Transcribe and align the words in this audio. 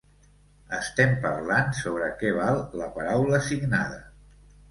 Estem 0.77 1.11
parlant 1.25 1.69
sobre 1.81 2.09
què 2.23 2.33
val 2.39 2.57
la 2.81 2.87
paraula 2.97 3.45
signada. 3.51 4.01